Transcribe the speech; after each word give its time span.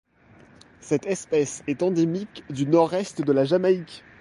Cette 0.79 1.05
espèce 1.05 1.61
est 1.67 1.83
endémique 1.83 2.43
du 2.49 2.65
Nord-Est 2.65 3.21
de 3.21 3.31
la 3.31 3.45
Jamaïque. 3.45 4.03